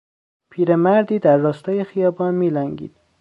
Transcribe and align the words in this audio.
پیر 0.49 0.75
مردی 0.75 1.19
در 1.19 1.37
راستای 1.37 1.83
خیابان 1.83 2.35
میلنگید. 2.35 2.95